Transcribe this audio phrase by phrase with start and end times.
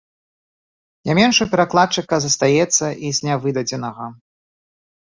[1.09, 4.05] Не менш у перакладчыка застаецца і з нявыдадзенага.